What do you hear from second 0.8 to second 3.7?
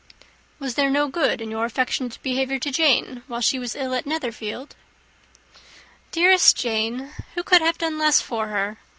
no good in your affectionate behaviour to Jane, while she